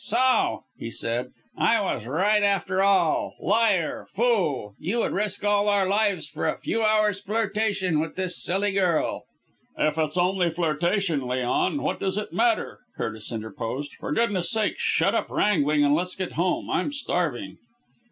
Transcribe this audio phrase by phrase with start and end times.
[0.03, 4.07] "So," he said, "I was right after all liar!
[4.09, 4.73] fool!
[4.79, 9.25] You would risk all our lives for a few hours' flirtation with this silly girl."
[9.77, 13.91] "If it's only flirtation, Leon, what does it matter?" Curtis interposed.
[13.99, 16.71] "For goodness' sake shut up wrangling and let's get home.
[16.71, 17.57] I'm starving."